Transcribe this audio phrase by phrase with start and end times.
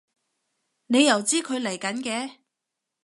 [0.87, 2.37] 你又知佢嚟緊嘅？